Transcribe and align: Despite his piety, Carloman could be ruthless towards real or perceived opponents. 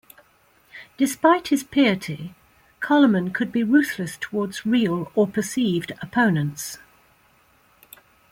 Despite 0.97 1.49
his 1.49 1.63
piety, 1.63 2.33
Carloman 2.79 3.31
could 3.31 3.51
be 3.51 3.63
ruthless 3.63 4.17
towards 4.19 4.65
real 4.65 5.11
or 5.13 5.27
perceived 5.27 5.91
opponents. 6.01 6.79